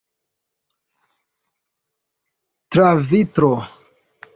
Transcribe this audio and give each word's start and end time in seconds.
Tra 2.71 2.95
vitro. 3.07 3.51